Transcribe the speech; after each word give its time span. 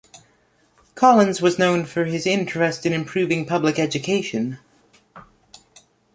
Collins 0.95 1.43
was 1.43 1.59
known 1.59 1.85
for 1.85 2.05
his 2.05 2.25
interest 2.25 2.87
in 2.87 2.91
improving 2.91 3.45
public 3.45 3.77
education. 3.77 4.57